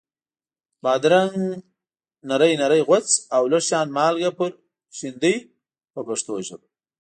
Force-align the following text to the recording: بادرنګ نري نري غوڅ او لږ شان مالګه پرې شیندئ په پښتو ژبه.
بادرنګ 0.83 1.35
نري 2.29 2.53
نري 2.61 2.81
غوڅ 2.87 3.07
او 3.35 3.43
لږ 3.51 3.63
شان 3.69 3.87
مالګه 3.97 4.31
پرې 4.37 4.55
شیندئ 4.97 5.37
په 5.93 5.99
پښتو 6.07 6.33
ژبه. 6.47 6.67